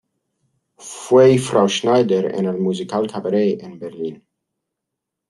Fue 0.79 1.37
Frau 1.37 1.67
Schneider 1.67 2.33
en 2.33 2.45
el 2.47 2.57
musical 2.57 3.05
Cabaret 3.05 3.61
en 3.61 3.77
Berlín. 3.77 4.27